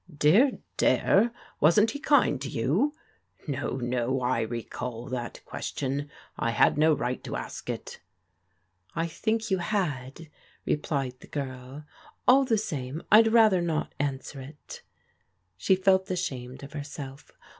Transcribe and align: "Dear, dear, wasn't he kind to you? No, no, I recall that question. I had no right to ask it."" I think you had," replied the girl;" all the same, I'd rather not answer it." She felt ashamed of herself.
"Dear, 0.31 0.53
dear, 0.77 1.31
wasn't 1.59 1.91
he 1.91 1.99
kind 1.99 2.41
to 2.41 2.49
you? 2.49 2.95
No, 3.47 3.75
no, 3.75 4.21
I 4.21 4.41
recall 4.41 5.05
that 5.09 5.45
question. 5.45 6.09
I 6.39 6.49
had 6.49 6.75
no 6.75 6.95
right 6.95 7.23
to 7.23 7.35
ask 7.35 7.69
it."" 7.69 7.99
I 8.95 9.05
think 9.05 9.51
you 9.51 9.59
had," 9.59 10.27
replied 10.65 11.19
the 11.19 11.27
girl;" 11.27 11.85
all 12.27 12.45
the 12.45 12.57
same, 12.57 13.03
I'd 13.11 13.31
rather 13.31 13.61
not 13.61 13.93
answer 13.99 14.41
it." 14.41 14.81
She 15.55 15.75
felt 15.75 16.09
ashamed 16.09 16.63
of 16.63 16.73
herself. 16.73 17.31